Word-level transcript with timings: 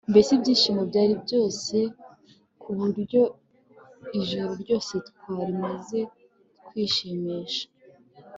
mbese 0.11 0.29
ibyishimo 0.37 0.81
byari 0.89 1.13
byose 1.23 1.75
kuburyo 2.61 3.21
ijoro 4.19 4.51
ryose 4.61 4.93
twarimaze 5.07 5.99
twishimisha 6.65 7.65